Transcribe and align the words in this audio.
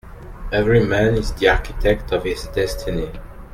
Every 0.51 0.83
man 0.83 1.13
is 1.13 1.31
the 1.33 1.49
architect 1.49 2.11
of 2.11 2.23
his 2.23 2.47
destiny. 2.55 3.11